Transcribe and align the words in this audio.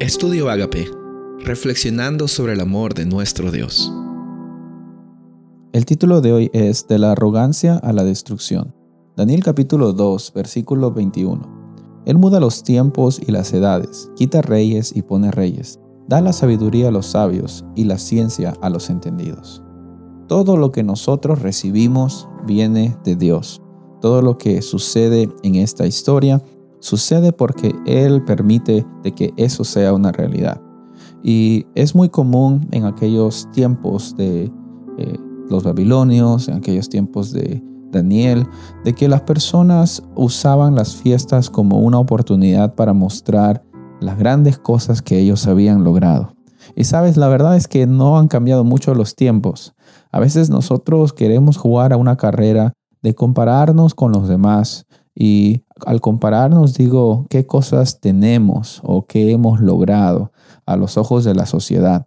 Estudio 0.00 0.48
Agape, 0.48 0.90
reflexionando 1.40 2.26
sobre 2.26 2.54
el 2.54 2.60
amor 2.60 2.94
de 2.94 3.04
nuestro 3.04 3.50
Dios. 3.50 3.92
El 5.74 5.84
título 5.84 6.22
de 6.22 6.32
hoy 6.32 6.50
es 6.54 6.88
De 6.88 6.98
la 6.98 7.12
arrogancia 7.12 7.76
a 7.76 7.92
la 7.92 8.02
destrucción. 8.02 8.74
Daniel 9.14 9.44
capítulo 9.44 9.92
2, 9.92 10.32
versículo 10.34 10.90
21. 10.90 12.02
Él 12.06 12.16
muda 12.16 12.40
los 12.40 12.62
tiempos 12.62 13.20
y 13.20 13.30
las 13.30 13.52
edades, 13.52 14.10
quita 14.16 14.40
reyes 14.40 14.96
y 14.96 15.02
pone 15.02 15.30
reyes, 15.30 15.78
da 16.08 16.22
la 16.22 16.32
sabiduría 16.32 16.88
a 16.88 16.92
los 16.92 17.04
sabios 17.04 17.66
y 17.76 17.84
la 17.84 17.98
ciencia 17.98 18.54
a 18.62 18.70
los 18.70 18.88
entendidos. 18.88 19.62
Todo 20.28 20.56
lo 20.56 20.72
que 20.72 20.82
nosotros 20.82 21.42
recibimos 21.42 22.26
viene 22.46 22.96
de 23.04 23.16
Dios. 23.16 23.60
Todo 24.00 24.22
lo 24.22 24.38
que 24.38 24.62
sucede 24.62 25.28
en 25.42 25.56
esta 25.56 25.86
historia 25.86 26.42
sucede 26.80 27.32
porque 27.32 27.74
Él 27.86 28.24
permite 28.24 28.86
de 29.02 29.12
que 29.12 29.32
eso 29.36 29.64
sea 29.64 29.92
una 29.92 30.12
realidad. 30.12 30.60
Y 31.22 31.66
es 31.74 31.94
muy 31.94 32.08
común 32.08 32.66
en 32.72 32.84
aquellos 32.84 33.48
tiempos 33.52 34.16
de 34.16 34.50
eh, 34.98 35.18
los 35.48 35.64
babilonios, 35.64 36.48
en 36.48 36.56
aquellos 36.56 36.88
tiempos 36.88 37.32
de 37.32 37.62
Daniel, 37.90 38.46
de 38.84 38.94
que 38.94 39.08
las 39.08 39.22
personas 39.22 40.02
usaban 40.14 40.74
las 40.74 40.96
fiestas 40.96 41.50
como 41.50 41.80
una 41.80 41.98
oportunidad 41.98 42.74
para 42.74 42.92
mostrar 42.92 43.62
las 44.00 44.18
grandes 44.18 44.58
cosas 44.58 45.02
que 45.02 45.18
ellos 45.18 45.46
habían 45.46 45.84
logrado. 45.84 46.34
Y 46.76 46.84
sabes, 46.84 47.16
la 47.16 47.28
verdad 47.28 47.56
es 47.56 47.68
que 47.68 47.86
no 47.86 48.18
han 48.18 48.28
cambiado 48.28 48.64
mucho 48.64 48.94
los 48.94 49.16
tiempos. 49.16 49.74
A 50.12 50.20
veces 50.20 50.50
nosotros 50.50 51.12
queremos 51.12 51.56
jugar 51.56 51.92
a 51.92 51.96
una 51.96 52.16
carrera 52.16 52.72
de 53.02 53.14
compararnos 53.14 53.94
con 53.94 54.12
los 54.12 54.28
demás 54.28 54.86
y 55.14 55.64
al 55.86 56.00
compararnos 56.00 56.74
digo 56.74 57.26
qué 57.28 57.46
cosas 57.46 58.00
tenemos 58.00 58.80
o 58.84 59.06
qué 59.06 59.30
hemos 59.30 59.60
logrado 59.60 60.32
a 60.66 60.76
los 60.76 60.96
ojos 60.96 61.24
de 61.24 61.34
la 61.34 61.46
sociedad. 61.46 62.06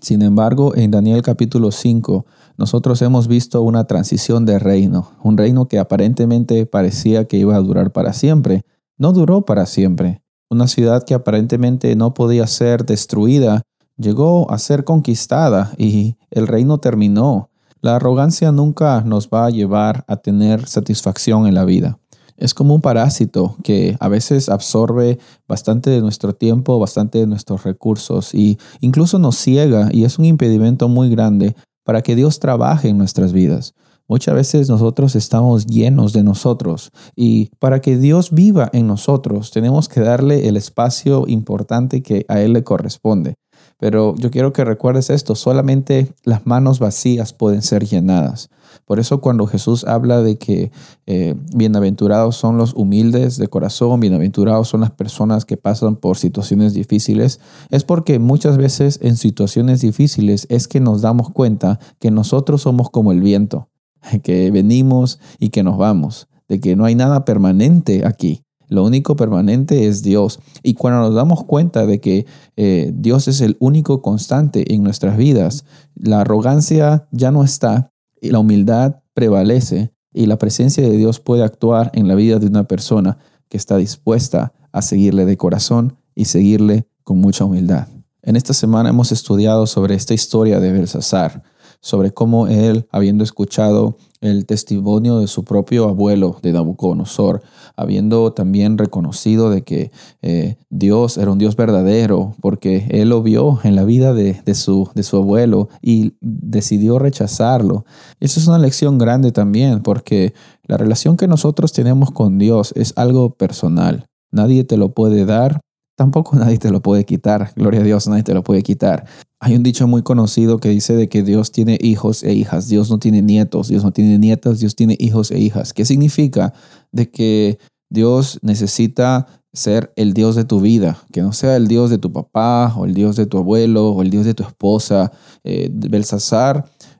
Sin 0.00 0.22
embargo, 0.22 0.74
en 0.74 0.90
Daniel 0.90 1.20
capítulo 1.22 1.70
5, 1.70 2.24
nosotros 2.56 3.02
hemos 3.02 3.28
visto 3.28 3.62
una 3.62 3.84
transición 3.84 4.46
de 4.46 4.58
reino, 4.58 5.10
un 5.22 5.36
reino 5.36 5.68
que 5.68 5.78
aparentemente 5.78 6.64
parecía 6.66 7.26
que 7.26 7.36
iba 7.36 7.54
a 7.54 7.60
durar 7.60 7.92
para 7.92 8.12
siempre. 8.12 8.62
No 8.96 9.12
duró 9.12 9.42
para 9.42 9.66
siempre. 9.66 10.22
Una 10.48 10.66
ciudad 10.66 11.04
que 11.04 11.14
aparentemente 11.14 11.94
no 11.96 12.14
podía 12.14 12.46
ser 12.46 12.84
destruida 12.84 13.62
llegó 14.00 14.50
a 14.50 14.58
ser 14.58 14.84
conquistada 14.84 15.72
y 15.76 16.16
el 16.30 16.46
reino 16.46 16.78
terminó. 16.78 17.50
La 17.82 17.96
arrogancia 17.96 18.50
nunca 18.50 19.02
nos 19.02 19.28
va 19.28 19.46
a 19.46 19.50
llevar 19.50 20.04
a 20.08 20.16
tener 20.16 20.66
satisfacción 20.66 21.46
en 21.46 21.54
la 21.54 21.64
vida. 21.64 21.99
Es 22.40 22.54
como 22.54 22.74
un 22.74 22.80
parásito 22.80 23.56
que 23.62 23.96
a 24.00 24.08
veces 24.08 24.48
absorbe 24.48 25.18
bastante 25.46 25.90
de 25.90 26.00
nuestro 26.00 26.34
tiempo, 26.34 26.78
bastante 26.78 27.18
de 27.18 27.26
nuestros 27.26 27.64
recursos 27.64 28.34
y 28.34 28.58
incluso 28.80 29.18
nos 29.18 29.36
ciega 29.36 29.90
y 29.92 30.04
es 30.04 30.18
un 30.18 30.24
impedimento 30.24 30.88
muy 30.88 31.10
grande 31.10 31.54
para 31.84 32.00
que 32.00 32.16
Dios 32.16 32.40
trabaje 32.40 32.88
en 32.88 32.96
nuestras 32.96 33.34
vidas. 33.34 33.74
Muchas 34.08 34.34
veces 34.34 34.68
nosotros 34.70 35.14
estamos 35.16 35.66
llenos 35.66 36.14
de 36.14 36.24
nosotros 36.24 36.90
y 37.14 37.50
para 37.58 37.80
que 37.80 37.98
Dios 37.98 38.30
viva 38.32 38.70
en 38.72 38.86
nosotros 38.86 39.50
tenemos 39.50 39.88
que 39.88 40.00
darle 40.00 40.48
el 40.48 40.56
espacio 40.56 41.26
importante 41.28 42.02
que 42.02 42.24
a 42.26 42.40
Él 42.40 42.54
le 42.54 42.64
corresponde. 42.64 43.34
Pero 43.80 44.14
yo 44.16 44.30
quiero 44.30 44.52
que 44.52 44.64
recuerdes 44.64 45.08
esto, 45.10 45.34
solamente 45.34 46.12
las 46.22 46.46
manos 46.46 46.78
vacías 46.78 47.32
pueden 47.32 47.62
ser 47.62 47.86
llenadas. 47.86 48.50
Por 48.84 49.00
eso 49.00 49.20
cuando 49.20 49.46
Jesús 49.46 49.84
habla 49.84 50.20
de 50.20 50.36
que 50.36 50.70
eh, 51.06 51.34
bienaventurados 51.54 52.36
son 52.36 52.58
los 52.58 52.74
humildes 52.74 53.38
de 53.38 53.48
corazón, 53.48 54.00
bienaventurados 54.00 54.68
son 54.68 54.82
las 54.82 54.90
personas 54.90 55.44
que 55.44 55.56
pasan 55.56 55.96
por 55.96 56.18
situaciones 56.18 56.74
difíciles, 56.74 57.40
es 57.70 57.84
porque 57.84 58.18
muchas 58.18 58.58
veces 58.58 58.98
en 59.02 59.16
situaciones 59.16 59.80
difíciles 59.80 60.46
es 60.50 60.68
que 60.68 60.80
nos 60.80 61.00
damos 61.00 61.30
cuenta 61.30 61.78
que 61.98 62.10
nosotros 62.10 62.62
somos 62.62 62.90
como 62.90 63.12
el 63.12 63.20
viento, 63.20 63.70
que 64.22 64.50
venimos 64.50 65.20
y 65.38 65.48
que 65.48 65.62
nos 65.62 65.78
vamos, 65.78 66.28
de 66.48 66.60
que 66.60 66.76
no 66.76 66.84
hay 66.84 66.94
nada 66.94 67.24
permanente 67.24 68.04
aquí. 68.06 68.42
Lo 68.70 68.84
único 68.84 69.16
permanente 69.16 69.88
es 69.88 70.02
Dios. 70.02 70.38
Y 70.62 70.74
cuando 70.74 71.00
nos 71.00 71.14
damos 71.14 71.44
cuenta 71.44 71.86
de 71.86 72.00
que 72.00 72.24
eh, 72.56 72.92
Dios 72.94 73.26
es 73.26 73.40
el 73.40 73.56
único 73.58 74.00
constante 74.00 74.72
en 74.72 74.84
nuestras 74.84 75.16
vidas, 75.16 75.64
la 75.96 76.20
arrogancia 76.20 77.08
ya 77.10 77.32
no 77.32 77.42
está 77.42 77.92
y 78.22 78.30
la 78.30 78.38
humildad 78.38 79.02
prevalece 79.12 79.92
y 80.14 80.26
la 80.26 80.38
presencia 80.38 80.84
de 80.88 80.96
Dios 80.96 81.18
puede 81.18 81.42
actuar 81.42 81.90
en 81.94 82.06
la 82.06 82.14
vida 82.14 82.38
de 82.38 82.46
una 82.46 82.64
persona 82.64 83.18
que 83.48 83.56
está 83.56 83.76
dispuesta 83.76 84.52
a 84.70 84.82
seguirle 84.82 85.24
de 85.24 85.36
corazón 85.36 85.98
y 86.14 86.26
seguirle 86.26 86.86
con 87.02 87.18
mucha 87.18 87.44
humildad. 87.44 87.88
En 88.22 88.36
esta 88.36 88.54
semana 88.54 88.90
hemos 88.90 89.10
estudiado 89.10 89.66
sobre 89.66 89.96
esta 89.96 90.14
historia 90.14 90.60
de 90.60 90.70
Belsasar, 90.70 91.42
sobre 91.80 92.12
cómo 92.12 92.46
él, 92.46 92.86
habiendo 92.92 93.24
escuchado 93.24 93.96
el 94.20 94.46
testimonio 94.46 95.18
de 95.18 95.26
su 95.26 95.44
propio 95.44 95.88
abuelo 95.88 96.36
de 96.42 96.52
Nabucodonosor, 96.52 97.42
habiendo 97.76 98.32
también 98.32 98.76
reconocido 98.76 99.50
de 99.50 99.62
que 99.62 99.90
eh, 100.22 100.56
Dios 100.68 101.16
era 101.16 101.30
un 101.30 101.38
Dios 101.38 101.56
verdadero, 101.56 102.34
porque 102.40 102.86
él 102.90 103.08
lo 103.08 103.22
vio 103.22 103.60
en 103.64 103.74
la 103.76 103.84
vida 103.84 104.12
de, 104.12 104.54
su, 104.54 104.90
de 104.94 105.02
su 105.02 105.16
abuelo 105.16 105.68
y 105.80 106.14
decidió 106.20 106.98
rechazarlo. 106.98 107.84
Esa 108.20 108.40
es 108.40 108.46
una 108.46 108.58
lección 108.58 108.98
grande 108.98 109.32
también, 109.32 109.82
porque 109.82 110.34
la 110.64 110.76
relación 110.76 111.16
que 111.16 111.26
nosotros 111.26 111.72
tenemos 111.72 112.10
con 112.10 112.38
Dios 112.38 112.72
es 112.76 112.92
algo 112.96 113.34
personal. 113.34 114.06
Nadie 114.30 114.64
te 114.64 114.76
lo 114.76 114.92
puede 114.92 115.24
dar, 115.24 115.60
tampoco 116.00 116.34
nadie 116.34 116.56
te 116.56 116.70
lo 116.70 116.80
puede 116.80 117.04
quitar. 117.04 117.52
Gloria 117.56 117.80
a 117.80 117.84
Dios, 117.84 118.08
nadie 118.08 118.22
te 118.22 118.32
lo 118.32 118.42
puede 118.42 118.62
quitar. 118.62 119.04
Hay 119.38 119.54
un 119.54 119.62
dicho 119.62 119.86
muy 119.86 120.02
conocido 120.02 120.56
que 120.56 120.70
dice 120.70 120.96
de 120.96 121.10
que 121.10 121.22
Dios 121.22 121.52
tiene 121.52 121.76
hijos 121.78 122.24
e 122.24 122.32
hijas, 122.32 122.68
Dios 122.68 122.90
no 122.90 122.98
tiene 122.98 123.20
nietos, 123.20 123.68
Dios 123.68 123.84
no 123.84 123.92
tiene 123.92 124.16
nietas, 124.16 124.60
Dios 124.60 124.74
tiene 124.74 124.96
hijos 124.98 125.30
e 125.30 125.38
hijas. 125.38 125.74
¿Qué 125.74 125.84
significa? 125.84 126.54
De 126.90 127.10
que 127.10 127.58
Dios 127.90 128.38
necesita 128.40 129.26
ser 129.52 129.92
el 129.96 130.14
Dios 130.14 130.36
de 130.36 130.44
tu 130.44 130.60
vida, 130.60 130.96
que 131.12 131.20
no 131.20 131.34
sea 131.34 131.56
el 131.56 131.68
Dios 131.68 131.90
de 131.90 131.98
tu 131.98 132.10
papá 132.10 132.72
o 132.78 132.86
el 132.86 132.94
Dios 132.94 133.16
de 133.16 133.26
tu 133.26 133.36
abuelo 133.36 133.90
o 133.90 134.00
el 134.00 134.08
Dios 134.08 134.24
de 134.24 134.32
tu 134.32 134.42
esposa. 134.42 135.12
Eh, 135.44 135.70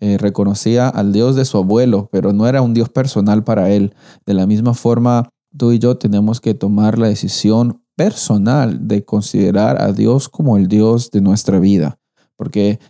eh, 0.00 0.18
reconocía 0.18 0.88
al 0.88 1.12
Dios 1.12 1.34
de 1.34 1.44
su 1.44 1.58
abuelo, 1.58 2.08
pero 2.12 2.32
no 2.32 2.46
era 2.46 2.62
un 2.62 2.74
Dios 2.74 2.90
personal 2.90 3.42
para 3.42 3.70
él. 3.70 3.92
De 4.24 4.34
la 4.34 4.46
misma 4.46 4.72
forma, 4.72 5.30
tú 5.56 5.72
y 5.72 5.80
yo 5.80 5.96
tenemos 5.96 6.40
que 6.40 6.54
tomar 6.54 6.96
la 6.96 7.08
decisión 7.08 7.83
personal 7.96 8.88
de 8.88 9.04
considerar 9.04 9.80
a 9.80 9.92
Dios 9.92 10.28
como 10.28 10.56
el 10.56 10.68
Dios 10.68 11.10
de 11.10 11.20
nuestra 11.20 11.58
vida. 11.58 11.98
Porque 12.36 12.80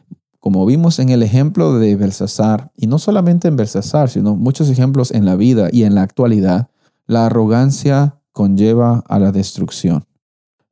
como 0.40 0.66
vimos 0.66 0.98
en 0.98 1.08
el 1.08 1.22
ejemplo 1.22 1.78
de 1.78 1.96
Belsasar, 1.96 2.70
y 2.76 2.86
no 2.86 2.98
solamente 2.98 3.48
en 3.48 3.56
Belsasar, 3.56 4.10
sino 4.10 4.36
muchos 4.36 4.68
ejemplos 4.68 5.10
en 5.10 5.24
la 5.24 5.36
vida 5.36 5.68
y 5.72 5.84
en 5.84 5.94
la 5.94 6.02
actualidad, 6.02 6.68
la 7.06 7.26
arrogancia 7.26 8.20
conlleva 8.32 9.02
a 9.08 9.18
la 9.18 9.32
destrucción. 9.32 10.04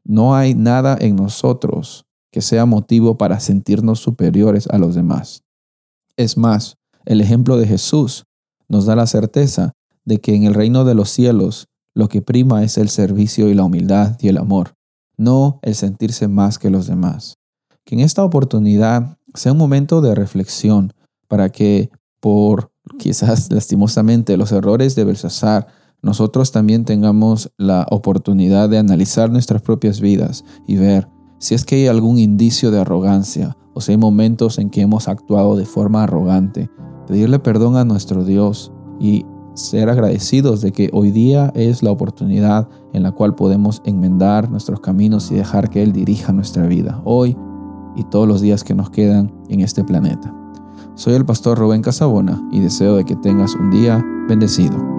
No 0.04 0.34
hay 0.34 0.54
nada 0.54 0.96
en 1.00 1.16
nosotros 1.16 2.06
que 2.30 2.42
sea 2.42 2.66
motivo 2.66 3.16
para 3.16 3.40
sentirnos 3.40 4.00
superiores 4.00 4.66
a 4.68 4.78
los 4.78 4.94
demás. 4.94 5.44
Es 6.16 6.36
más, 6.36 6.76
el 7.04 7.20
ejemplo 7.20 7.56
de 7.56 7.66
Jesús 7.66 8.24
nos 8.68 8.86
da 8.86 8.96
la 8.96 9.06
certeza 9.06 9.72
de 10.04 10.20
que 10.20 10.34
en 10.34 10.44
el 10.44 10.54
reino 10.54 10.84
de 10.84 10.94
los 10.94 11.10
cielos 11.10 11.68
lo 11.94 12.08
que 12.08 12.22
prima 12.22 12.62
es 12.62 12.78
el 12.78 12.88
servicio 12.88 13.48
y 13.48 13.54
la 13.54 13.64
humildad 13.64 14.16
y 14.20 14.28
el 14.28 14.38
amor, 14.38 14.74
no 15.16 15.60
el 15.62 15.74
sentirse 15.74 16.28
más 16.28 16.58
que 16.58 16.70
los 16.70 16.86
demás. 16.86 17.38
Que 17.84 17.94
en 17.94 18.00
esta 18.00 18.24
oportunidad 18.24 19.18
sea 19.34 19.52
un 19.52 19.58
momento 19.58 20.00
de 20.00 20.14
reflexión 20.14 20.92
para 21.28 21.50
que 21.50 21.90
por 22.20 22.72
quizás 22.98 23.50
lastimosamente 23.52 24.36
los 24.36 24.52
errores 24.52 24.94
de 24.94 25.04
Belsasar, 25.04 25.66
nosotros 26.02 26.50
también 26.50 26.84
tengamos 26.84 27.52
la 27.56 27.86
oportunidad 27.90 28.68
de 28.68 28.78
analizar 28.78 29.30
nuestras 29.30 29.62
propias 29.62 30.00
vidas 30.00 30.44
y 30.66 30.76
ver 30.76 31.08
si 31.38 31.54
es 31.54 31.64
que 31.64 31.76
hay 31.76 31.86
algún 31.86 32.18
indicio 32.18 32.70
de 32.70 32.80
arrogancia 32.80 33.56
o 33.74 33.80
si 33.80 33.92
hay 33.92 33.98
momentos 33.98 34.58
en 34.58 34.70
que 34.70 34.80
hemos 34.80 35.08
actuado 35.08 35.56
de 35.56 35.64
forma 35.64 36.02
arrogante, 36.02 36.70
pedirle 37.06 37.38
perdón 37.38 37.76
a 37.76 37.84
nuestro 37.84 38.24
Dios 38.24 38.72
y 39.00 39.24
ser 39.54 39.90
agradecidos 39.90 40.60
de 40.60 40.72
que 40.72 40.90
hoy 40.92 41.10
día 41.10 41.52
es 41.54 41.82
la 41.82 41.90
oportunidad 41.90 42.68
en 42.92 43.02
la 43.02 43.12
cual 43.12 43.34
podemos 43.34 43.82
enmendar 43.84 44.50
nuestros 44.50 44.80
caminos 44.80 45.30
y 45.30 45.34
dejar 45.34 45.70
que 45.70 45.82
Él 45.82 45.92
dirija 45.92 46.32
nuestra 46.32 46.66
vida 46.66 47.00
hoy 47.04 47.36
y 47.96 48.04
todos 48.04 48.26
los 48.26 48.40
días 48.40 48.64
que 48.64 48.74
nos 48.74 48.90
quedan 48.90 49.32
en 49.48 49.60
este 49.60 49.84
planeta. 49.84 50.34
Soy 50.94 51.14
el 51.14 51.24
pastor 51.24 51.58
Rubén 51.58 51.82
Casabona 51.82 52.42
y 52.52 52.60
deseo 52.60 52.96
de 52.96 53.04
que 53.04 53.16
tengas 53.16 53.54
un 53.54 53.70
día 53.70 54.04
bendecido. 54.28 54.91